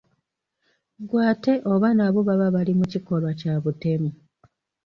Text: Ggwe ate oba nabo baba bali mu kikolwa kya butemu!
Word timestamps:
Ggwe 1.01 1.19
ate 1.31 1.53
oba 1.71 1.89
nabo 1.97 2.19
baba 2.27 2.47
bali 2.55 2.73
mu 2.79 2.85
kikolwa 2.91 3.31
kya 3.39 3.53
butemu! 3.63 4.09